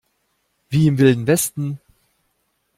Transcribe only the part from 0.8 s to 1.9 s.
im Wilden Westen!